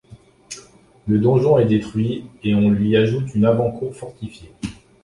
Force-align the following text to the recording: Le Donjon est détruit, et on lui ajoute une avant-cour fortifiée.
Le 1.07 1.19
Donjon 1.19 1.59
est 1.59 1.67
détruit, 1.67 2.25
et 2.41 2.55
on 2.55 2.71
lui 2.71 2.95
ajoute 2.97 3.35
une 3.35 3.45
avant-cour 3.45 3.95
fortifiée. 3.95 4.51